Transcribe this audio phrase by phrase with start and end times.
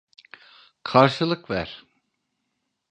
[0.83, 1.85] Karşılık ver.